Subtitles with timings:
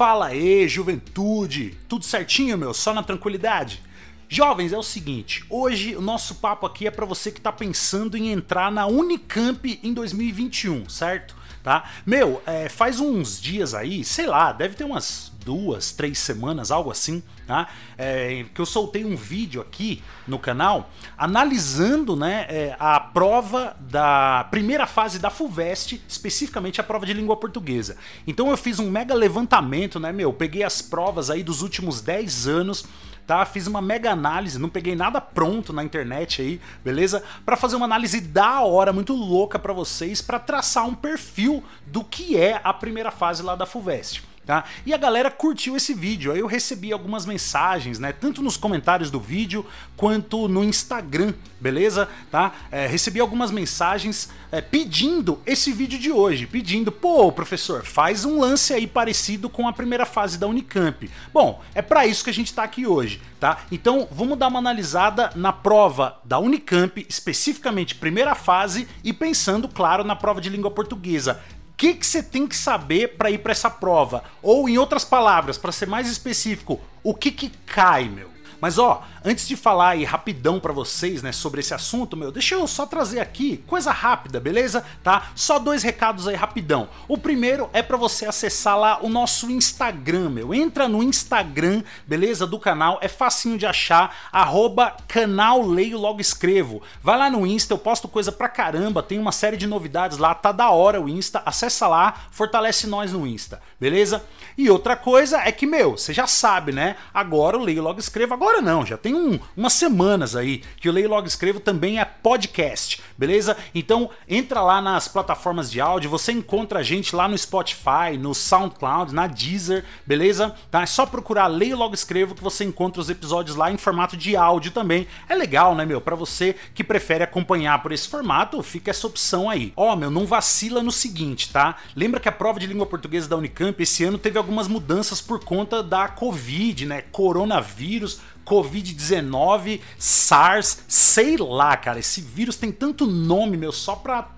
[0.00, 1.76] Fala aí, juventude!
[1.86, 2.72] Tudo certinho, meu?
[2.72, 3.82] Só na tranquilidade?
[4.30, 8.16] Jovens, é o seguinte, hoje o nosso papo aqui é para você que tá pensando
[8.16, 11.36] em entrar na Unicamp em 2021, certo?
[11.62, 11.84] Tá?
[12.06, 16.92] Meu, é, faz uns dias aí, sei lá, deve ter umas duas, três semanas, algo
[16.92, 17.66] assim, tá?
[17.98, 24.46] É, que eu soltei um vídeo aqui no canal analisando né, é, a prova da
[24.48, 27.96] primeira fase da FUVEST, especificamente a prova de língua portuguesa.
[28.28, 30.32] Então eu fiz um mega levantamento, né, meu?
[30.32, 32.84] Peguei as provas aí dos últimos 10 anos
[33.26, 33.44] tá?
[33.44, 37.22] Fiz uma mega análise, não peguei nada pronto na internet aí, beleza?
[37.44, 42.02] Para fazer uma análise da hora, muito louca para vocês, para traçar um perfil do
[42.02, 44.29] que é a primeira fase lá da FUVEST.
[44.46, 44.64] Tá?
[44.86, 48.10] E a galera curtiu esse vídeo, aí eu recebi algumas mensagens, né?
[48.10, 49.64] Tanto nos comentários do vídeo
[49.96, 52.08] quanto no Instagram, beleza?
[52.30, 52.52] Tá?
[52.72, 58.40] É, recebi algumas mensagens é, pedindo esse vídeo de hoje, pedindo, pô, professor, faz um
[58.40, 61.08] lance aí parecido com a primeira fase da Unicamp.
[61.32, 63.58] Bom, é para isso que a gente tá aqui hoje, tá?
[63.70, 70.02] Então vamos dar uma analisada na prova da Unicamp, especificamente primeira fase, e pensando, claro,
[70.02, 71.40] na prova de língua portuguesa
[71.80, 74.22] que que você tem que saber para ir para essa prova?
[74.42, 78.28] Ou em outras palavras, para ser mais específico, o que que cai, meu?
[78.60, 82.54] Mas ó, antes de falar aí rapidão para vocês, né, sobre esse assunto, meu, deixa
[82.54, 84.84] eu só trazer aqui coisa rápida, beleza?
[85.02, 85.30] Tá?
[85.34, 86.88] Só dois recados aí rapidão.
[87.08, 90.54] O primeiro é para você acessar lá o nosso Instagram, meu.
[90.54, 92.46] Entra no Instagram, beleza?
[92.46, 96.82] Do canal, é facinho de achar, arroba canal Leio Logo Escrevo.
[97.02, 100.34] Vai lá no Insta, eu posto coisa pra caramba, tem uma série de novidades lá,
[100.34, 104.24] tá da hora o Insta, acessa lá, fortalece nós no Insta, beleza?
[104.56, 106.96] E outra coisa é que, meu, você já sabe, né?
[107.14, 110.88] Agora o Leio Logo Escrevo, agora agora não, já tem um, umas semanas aí que
[110.88, 113.56] o Leio Logo Escrevo também é podcast, beleza?
[113.74, 118.34] Então entra lá nas plataformas de áudio, você encontra a gente lá no Spotify, no
[118.34, 120.54] SoundCloud, na Deezer, beleza?
[120.70, 120.82] Tá?
[120.82, 124.36] É só procurar Leio Logo Escrevo que você encontra os episódios lá em formato de
[124.36, 125.06] áudio também.
[125.28, 126.00] É legal, né, meu?
[126.00, 129.72] Para você que prefere acompanhar por esse formato, fica essa opção aí.
[129.76, 131.76] Ó, oh, meu, não vacila no seguinte, tá?
[131.94, 135.44] Lembra que a prova de língua portuguesa da Unicamp esse ano teve algumas mudanças por
[135.44, 137.02] conta da Covid, né?
[137.12, 138.20] Coronavírus
[138.50, 142.00] Covid-19, SARS, sei lá, cara.
[142.00, 144.28] Esse vírus tem tanto nome, meu, só pra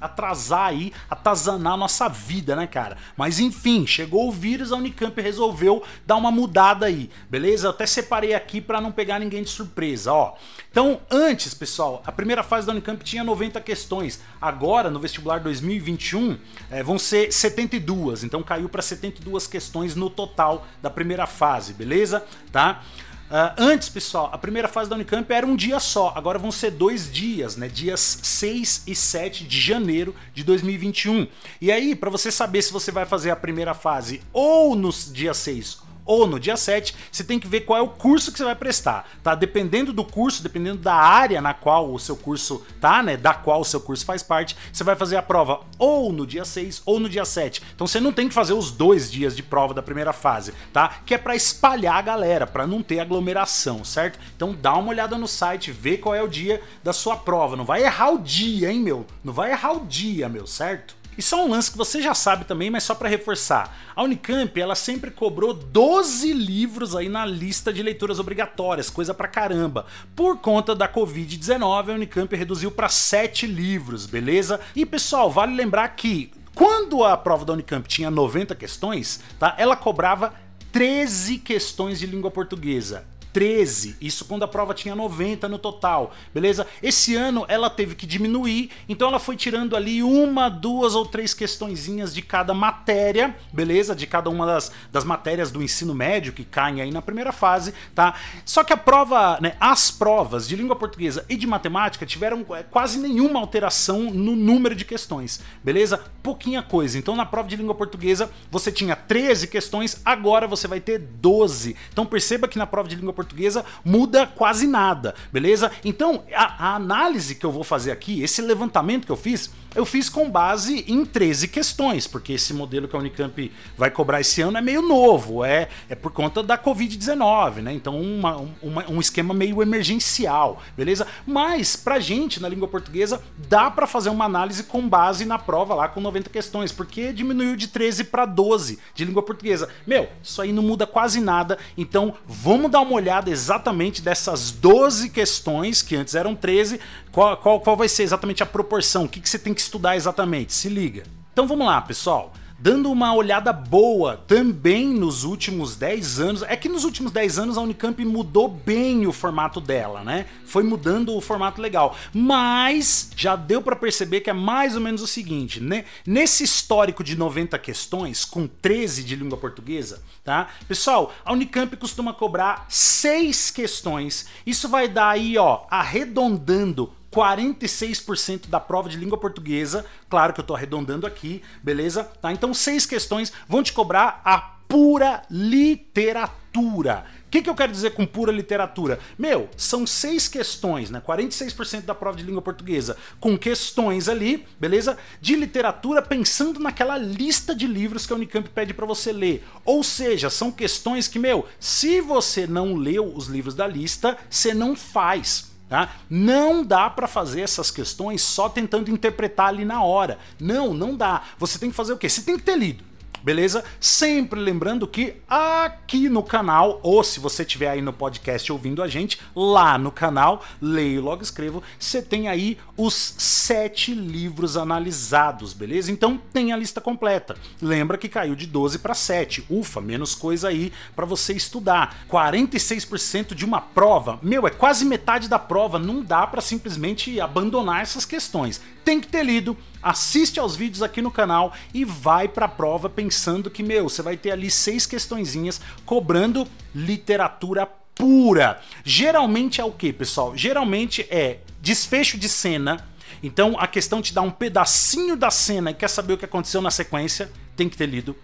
[0.00, 2.96] atrasar aí, atazanar a nossa vida, né, cara?
[3.18, 7.66] Mas enfim, chegou o vírus, a Unicamp resolveu dar uma mudada aí, beleza?
[7.66, 10.36] Eu até separei aqui para não pegar ninguém de surpresa, ó.
[10.70, 14.20] Então, antes, pessoal, a primeira fase da Unicamp tinha 90 questões.
[14.40, 16.38] Agora, no vestibular 2021,
[16.70, 18.24] é, vão ser 72.
[18.24, 22.24] Então, caiu para 72 questões no total da primeira fase, beleza?
[22.50, 22.82] Tá?
[23.30, 26.72] Uh, antes, pessoal, a primeira fase da Unicamp era um dia só, agora vão ser
[26.72, 27.68] dois dias, né?
[27.68, 31.28] Dias 6 e 7 de janeiro de 2021.
[31.60, 35.32] E aí, para você saber se você vai fazer a primeira fase ou no dia
[35.32, 38.44] 6 ou no dia 7, você tem que ver qual é o curso que você
[38.44, 39.32] vai prestar, tá?
[39.36, 43.60] Dependendo do curso, dependendo da área na qual o seu curso tá, né, da qual
[43.60, 46.98] o seu curso faz parte, você vai fazer a prova ou no dia 6 ou
[46.98, 47.62] no dia 7.
[47.76, 50.96] Então você não tem que fazer os dois dias de prova da primeira fase, tá?
[51.06, 54.18] Que é para espalhar a galera, para não ter aglomeração, certo?
[54.34, 57.64] Então dá uma olhada no site, vê qual é o dia da sua prova, não
[57.64, 59.06] vai errar o dia, hein, meu?
[59.22, 60.98] Não vai errar o dia, meu, certo?
[61.18, 63.76] E só um lance que você já sabe também, mas só para reforçar.
[63.94, 69.28] A Unicamp, ela sempre cobrou 12 livros aí na lista de leituras obrigatórias, coisa pra
[69.28, 69.86] caramba.
[70.16, 74.60] Por conta da Covid-19, a Unicamp reduziu para 7 livros, beleza?
[74.74, 79.54] E pessoal, vale lembrar que quando a prova da Unicamp tinha 90 questões, tá?
[79.58, 80.34] Ela cobrava
[80.72, 83.04] 13 questões de língua portuguesa.
[83.32, 86.66] 13, isso quando a prova tinha 90 no total, beleza?
[86.82, 91.32] Esse ano ela teve que diminuir, então ela foi tirando ali uma, duas ou três
[91.34, 93.94] questõezinhas de cada matéria, beleza?
[93.94, 97.72] De cada uma das, das matérias do ensino médio que caem aí na primeira fase,
[97.94, 98.14] tá?
[98.44, 102.62] Só que a prova, né, as provas de língua portuguesa e de matemática tiveram é,
[102.62, 106.02] quase nenhuma alteração no número de questões, beleza?
[106.22, 106.98] Pouquinha coisa.
[106.98, 111.76] Então na prova de língua portuguesa você tinha 13 questões, agora você vai ter 12.
[111.92, 115.70] Então perceba que na prova de língua portuguesa muda quase nada, beleza?
[115.84, 119.86] Então, a, a análise que eu vou fazer aqui, esse levantamento que eu fiz, eu
[119.86, 124.42] fiz com base em 13 questões, porque esse modelo que a Unicamp vai cobrar esse
[124.42, 127.72] ano é meio novo, é, é por conta da Covid-19, né?
[127.72, 131.06] Então, uma, uma, um esquema meio emergencial, beleza?
[131.26, 135.74] Mas, pra gente, na língua portuguesa, dá para fazer uma análise com base na prova
[135.74, 139.68] lá com 90 questões, porque diminuiu de 13 para 12 de língua portuguesa.
[139.86, 145.10] Meu, isso aí não muda quase nada, então vamos dar uma olhada exatamente dessas 12
[145.10, 146.80] questões, que antes eram 13,
[147.12, 149.96] qual, qual, qual vai ser exatamente a proporção, o que, que você tem que estudar
[149.96, 151.02] exatamente, se liga.
[151.32, 152.32] Então vamos lá, pessoal.
[152.60, 156.42] dando uma olhada boa também nos últimos 10 anos.
[156.42, 160.26] É que nos últimos 10 anos a Unicamp mudou bem o formato dela, né?
[160.44, 161.96] Foi mudando o formato legal.
[162.12, 165.86] Mas já deu para perceber que é mais ou menos o seguinte, né?
[166.06, 170.48] Nesse histórico de 90 questões, com 13 de língua portuguesa, tá?
[170.68, 174.26] Pessoal, a Unicamp costuma cobrar 6 questões.
[174.44, 179.84] Isso vai dar aí, ó, arredondando 46% da prova de língua portuguesa.
[180.08, 182.04] Claro que eu estou arredondando aqui, beleza?
[182.04, 182.32] Tá?
[182.32, 187.04] Então, seis questões vão te cobrar a pura literatura.
[187.26, 188.98] O que, que eu quero dizer com pura literatura?
[189.16, 191.00] Meu, são seis questões, né?
[191.04, 194.98] 46% da prova de língua portuguesa, com questões ali, beleza?
[195.20, 199.44] De literatura, pensando naquela lista de livros que a Unicamp pede para você ler.
[199.64, 204.52] Ou seja, são questões que, meu, se você não leu os livros da lista, você
[204.52, 205.49] não faz.
[205.70, 205.88] Tá?
[206.10, 210.18] Não dá para fazer essas questões só tentando interpretar ali na hora.
[210.40, 211.22] Não, não dá.
[211.38, 212.08] Você tem que fazer o quê?
[212.08, 212.89] Você tem que ter lido
[213.22, 213.64] beleza?
[213.78, 218.88] Sempre lembrando que aqui no canal, ou se você estiver aí no podcast ouvindo a
[218.88, 225.92] gente, lá no canal, leio logo escrevo, você tem aí os sete livros analisados, beleza?
[225.92, 227.36] Então tem a lista completa.
[227.60, 229.44] Lembra que caiu de 12 para 7.
[229.48, 232.04] Ufa, menos coisa aí para você estudar.
[232.10, 237.82] 46% de uma prova, meu, é quase metade da prova, não dá para simplesmente abandonar
[237.82, 238.60] essas questões.
[238.84, 242.88] Tem que ter lido, assiste aos vídeos aqui no canal e vai para a prova
[242.88, 248.60] pensando que, meu, você vai ter ali seis questõezinhas cobrando literatura pura.
[248.84, 250.36] Geralmente é o que, pessoal?
[250.36, 252.86] Geralmente é desfecho de cena.
[253.22, 256.62] Então a questão te dá um pedacinho da cena e quer saber o que aconteceu
[256.62, 258.16] na sequência, tem que ter lido.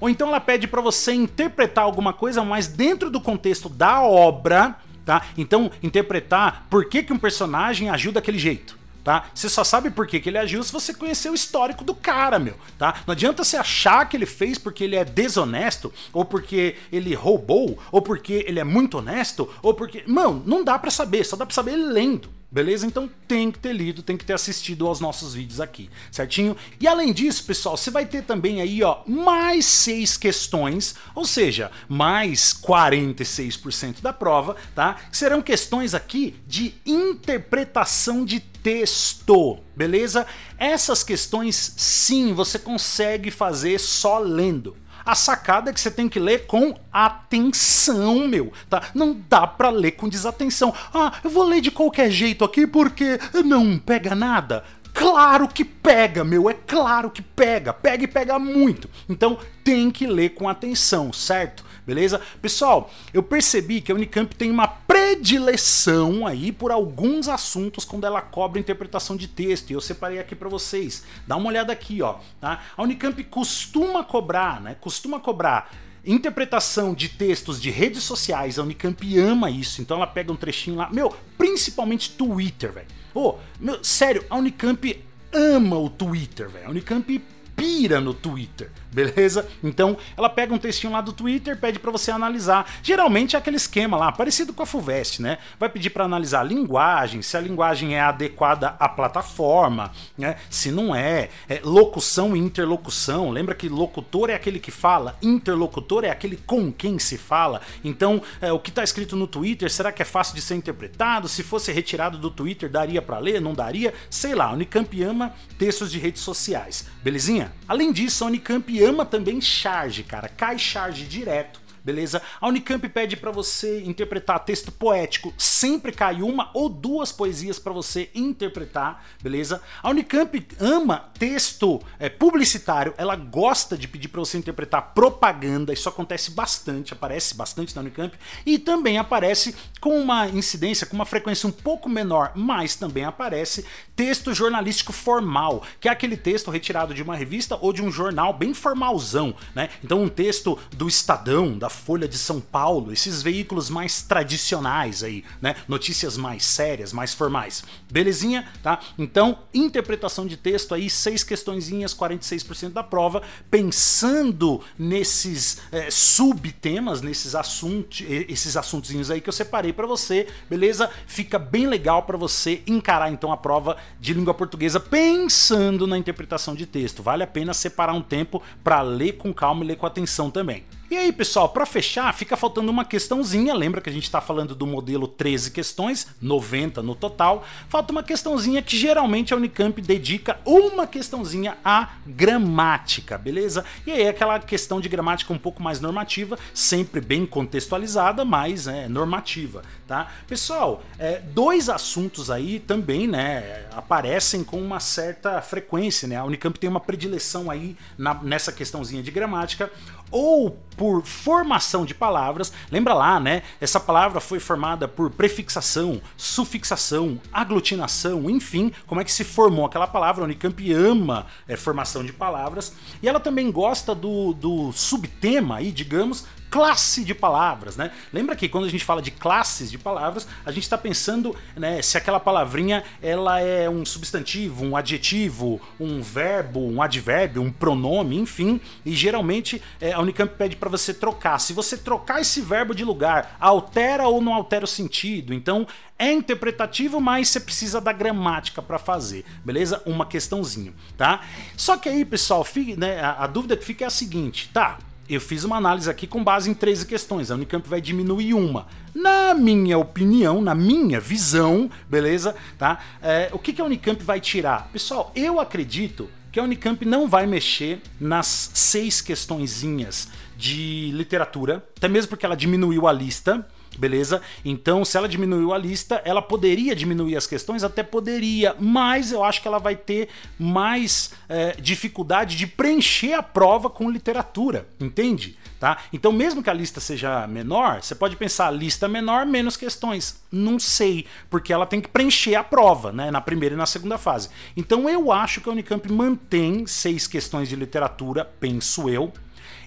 [0.00, 4.76] Ou então ela pede para você interpretar alguma coisa, mas dentro do contexto da obra,
[5.06, 5.22] tá?
[5.38, 9.26] Então interpretar por que, que um personagem agiu daquele jeito tá?
[9.34, 12.38] Você só sabe por que, que ele agiu se você conhecer o histórico do cara,
[12.38, 13.02] meu, tá?
[13.06, 17.78] Não adianta você achar que ele fez porque ele é desonesto, ou porque ele roubou,
[17.90, 20.04] ou porque ele é muito honesto, ou porque...
[20.06, 22.28] Mano, não dá para saber, só dá pra saber lendo.
[22.52, 22.86] Beleza?
[22.86, 26.54] Então tem que ter lido, tem que ter assistido aos nossos vídeos aqui, certinho?
[26.78, 31.70] E além disso, pessoal, você vai ter também aí, ó, mais seis questões, ou seja,
[31.88, 34.98] mais 46% da prova, tá?
[35.10, 40.26] Serão questões aqui de interpretação de texto, beleza?
[40.58, 44.76] Essas questões, sim, você consegue fazer só lendo.
[45.04, 48.82] A sacada é que você tem que ler com atenção, meu, tá?
[48.94, 50.74] Não dá pra ler com desatenção.
[50.92, 54.64] Ah, eu vou ler de qualquer jeito aqui porque não pega nada.
[54.94, 58.88] Claro que pega, meu, é claro que pega, pega e pega muito.
[59.08, 61.64] Então tem que ler com atenção, certo?
[61.86, 62.20] Beleza?
[62.40, 68.20] Pessoal, eu percebi que a Unicamp tem uma predileção aí por alguns assuntos quando ela
[68.20, 71.04] cobra interpretação de texto, e eu separei aqui para vocês.
[71.26, 72.62] Dá uma olhada aqui, ó, tá?
[72.76, 74.76] A Unicamp costuma cobrar, né?
[74.80, 75.72] Costuma cobrar
[76.04, 80.76] interpretação de textos de redes sociais, a Unicamp ama isso, então ela pega um trechinho
[80.76, 82.88] lá, meu, principalmente Twitter, velho.
[83.12, 86.66] Pô, meu, sério, a Unicamp ama o Twitter, velho.
[86.66, 87.22] A Unicamp
[87.54, 89.48] pira no Twitter beleza?
[89.62, 92.70] Então ela pega um textinho lá do Twitter, pede para você analisar.
[92.82, 95.38] Geralmente é aquele esquema lá, parecido com a Fulvest, né?
[95.58, 100.36] Vai pedir para analisar a linguagem, se a linguagem é adequada à plataforma, né?
[100.50, 103.30] Se não é, é locução e interlocução.
[103.30, 107.60] Lembra que locutor é aquele que fala, interlocutor é aquele com quem se fala.
[107.82, 111.28] Então, é, o que está escrito no Twitter, será que é fácil de ser interpretado?
[111.28, 113.40] Se fosse retirado do Twitter, daria para ler?
[113.40, 113.94] Não daria?
[114.10, 117.52] Sei lá, a Unicamp ama textos de redes sociais, belezinha?
[117.66, 120.28] Além disso, a Unicamp ama também charge, cara.
[120.28, 122.22] Cai charge direto beleza?
[122.40, 127.72] A Unicamp pede para você interpretar texto poético, sempre cai uma ou duas poesias para
[127.72, 129.60] você interpretar, beleza?
[129.82, 135.88] A Unicamp ama texto é, publicitário, ela gosta de pedir para você interpretar propaganda, isso
[135.88, 141.48] acontece bastante, aparece bastante na Unicamp, e também aparece com uma incidência, com uma frequência
[141.48, 143.64] um pouco menor, mas também aparece
[143.96, 148.32] texto jornalístico formal, que é aquele texto retirado de uma revista ou de um jornal
[148.32, 149.70] bem formalzão, né?
[149.82, 155.24] Então um texto do Estadão, da Folha de São Paulo, esses veículos mais tradicionais aí,
[155.40, 155.56] né?
[155.66, 157.64] Notícias mais sérias, mais formais.
[157.90, 158.78] Belezinha, tá?
[158.96, 167.34] Então, interpretação de texto aí, seis questõezinhas, 46% da prova, pensando nesses é, subtemas, nesses
[167.34, 170.90] assuntos, esses assuntozinhos aí que eu separei para você, beleza?
[171.06, 176.54] Fica bem legal para você encarar então a prova de língua portuguesa pensando na interpretação
[176.54, 177.02] de texto.
[177.02, 180.64] Vale a pena separar um tempo para ler com calma e ler com atenção também.
[180.92, 183.54] E aí, pessoal, para fechar, fica faltando uma questãozinha.
[183.54, 187.46] Lembra que a gente está falando do modelo 13 questões, 90 no total.
[187.66, 193.64] Falta uma questãozinha que geralmente a Unicamp dedica uma questãozinha à gramática, beleza?
[193.86, 198.86] E aí aquela questão de gramática um pouco mais normativa, sempre bem contextualizada, mas é,
[198.86, 200.12] normativa, tá?
[200.28, 206.16] Pessoal, é, dois assuntos aí também, né, aparecem com uma certa frequência, né?
[206.16, 209.72] A Unicamp tem uma predileção aí na, nessa questãozinha de gramática
[210.12, 210.50] ou
[210.82, 212.52] por formação de palavras.
[212.68, 213.44] Lembra lá, né?
[213.60, 219.86] Essa palavra foi formada por prefixação, sufixação, aglutinação, enfim, como é que se formou aquela
[219.86, 220.22] palavra.
[220.22, 225.70] A Unicamp ama é, formação de palavras e ela também gosta do, do subtema aí,
[225.70, 227.90] digamos, classe de palavras, né?
[228.12, 231.80] Lembra que quando a gente fala de classes de palavras, a gente está pensando né,
[231.80, 238.18] se aquela palavrinha ela é um substantivo, um adjetivo, um verbo, um advérbio, um pronome,
[238.18, 238.60] enfim.
[238.84, 241.38] E geralmente é, a Unicamp pede para você trocar.
[241.38, 245.32] Se você trocar esse verbo de lugar, altera ou não altera o sentido.
[245.32, 245.66] Então
[245.98, 249.82] é interpretativo, mas você precisa da gramática para fazer, beleza?
[249.86, 251.22] Uma questãozinha, tá?
[251.56, 254.78] Só que aí, pessoal, fica, né, a, a dúvida que fica é a seguinte, tá?
[255.14, 257.30] Eu fiz uma análise aqui com base em 13 questões.
[257.30, 258.66] A Unicamp vai diminuir uma.
[258.94, 262.34] Na minha opinião, na minha visão, beleza?
[262.58, 262.78] Tá?
[263.02, 264.68] É, o que, que a Unicamp vai tirar?
[264.72, 271.88] Pessoal, eu acredito que a Unicamp não vai mexer nas seis questõezinhas de literatura, até
[271.88, 273.46] mesmo porque ela diminuiu a lista
[273.78, 274.20] beleza?
[274.44, 279.22] Então, se ela diminuiu a lista, ela poderia diminuir as questões, até poderia, mas eu
[279.24, 285.36] acho que ela vai ter mais é, dificuldade de preencher a prova com literatura, entende?
[285.62, 285.78] Tá?
[285.92, 290.20] Então, mesmo que a lista seja menor, você pode pensar lista menor, menos questões.
[290.30, 293.12] Não sei, porque ela tem que preencher a prova, né?
[293.12, 294.28] Na primeira e na segunda fase.
[294.56, 299.12] Então, eu acho que a Unicamp mantém seis questões de literatura, penso eu.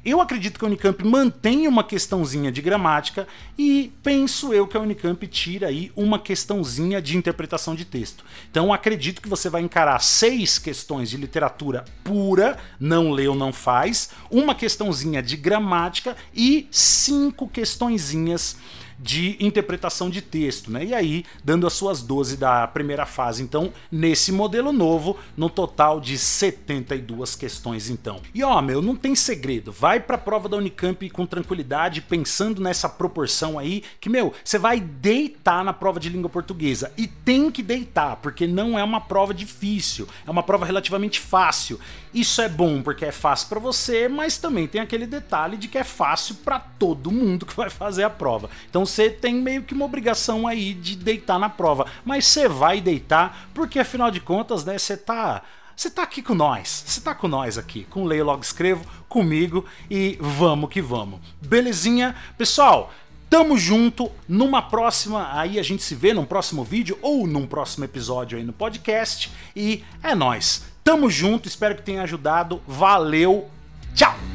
[0.06, 4.80] Eu acredito que a Unicamp mantém uma questãozinha de gramática e penso eu que a
[4.80, 8.24] Unicamp tira aí uma questãozinha de interpretação de texto.
[8.52, 14.12] Então acredito que você vai encarar seis questões de literatura pura, não leu, não faz,
[14.30, 18.58] uma questãozinha de gramática e cinco questõezinhas
[19.00, 20.86] de interpretação de texto, né?
[20.86, 23.44] E aí, dando as suas 12 da primeira fase.
[23.44, 28.22] Então, nesse modelo novo, no total de 72 questões, então.
[28.34, 29.72] E ó, meu, não tem segredo.
[29.72, 34.80] Vai pra prova da Unicamp com tranquilidade, pensando nessa proporção aí, que, meu, você vai
[34.80, 36.92] deitar na prova de língua portuguesa.
[36.98, 41.80] E tem que deitar, porque não é uma prova difícil, é uma prova relativamente fácil.
[42.14, 45.78] Isso é bom porque é fácil para você, mas também tem aquele detalhe de que
[45.78, 48.50] é fácil para todo mundo que vai fazer a prova.
[48.86, 52.80] Então você tem meio que uma obrigação aí de deitar na prova, mas você vai
[52.80, 55.42] deitar porque afinal de contas, né, você tá
[55.76, 59.66] você tá aqui com nós, você tá com nós aqui, com Leio Logo Escrevo, comigo
[59.90, 61.20] e vamos que vamos.
[61.42, 62.16] Belezinha?
[62.38, 62.94] Pessoal,
[63.28, 67.84] Tamo junto, numa próxima, aí a gente se vê num próximo vídeo ou num próximo
[67.84, 70.64] episódio aí no podcast e é nós.
[70.84, 72.62] Tamo junto, espero que tenha ajudado.
[72.68, 73.50] Valeu,
[73.96, 74.35] tchau!